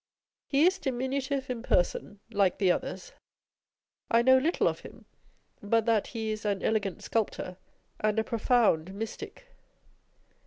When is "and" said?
7.99-8.17